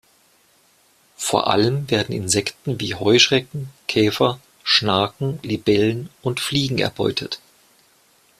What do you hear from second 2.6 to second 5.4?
wie Heuschrecken, Käfer, Schnaken,